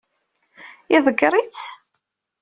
[0.95, 1.63] Iḍeggeṛ-itt?